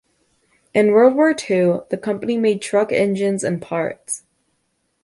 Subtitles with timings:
[0.73, 4.23] In World War Two the company made truck engines and parts.